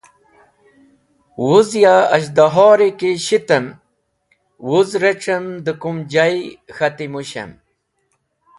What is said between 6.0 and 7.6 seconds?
jay k̃hati mũshem.